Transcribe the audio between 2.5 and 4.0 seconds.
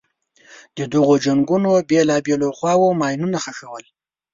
خواوو ماینونه ښخول.